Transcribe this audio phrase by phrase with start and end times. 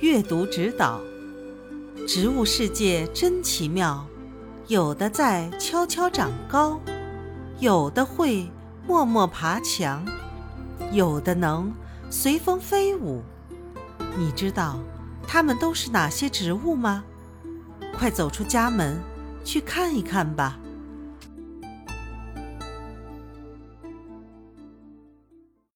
[0.00, 1.00] 阅读指导
[2.06, 4.06] 植物世界真奇妙
[4.66, 6.78] 有的在悄悄长高
[7.60, 8.46] 有的会
[8.86, 10.04] 默默爬墙
[10.92, 11.72] 有的能
[12.10, 13.22] 随风飞舞。
[14.18, 14.78] 你知道
[15.26, 17.02] 它们都是哪些植物吗？
[17.96, 19.00] 快走出家门
[19.44, 20.58] 去看一看吧。